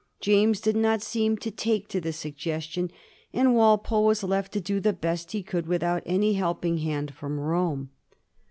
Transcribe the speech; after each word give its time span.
James 0.19 0.59
did 0.59 0.75
not 0.75 1.03
seem 1.03 1.37
to 1.37 1.51
take 1.51 1.87
to 1.87 2.01
the 2.01 2.11
suggestion, 2.11 2.89
and 3.33 3.53
Walpole 3.53 4.03
was 4.07 4.23
left 4.23 4.51
to 4.53 4.59
do 4.59 4.79
the 4.79 4.93
best 4.93 5.31
he 5.31 5.43
could 5.43 5.67
without 5.67 6.01
any 6.07 6.33
helping 6.33 6.79
hand 6.79 7.13
from 7.13 7.39
Rome. 7.39 7.91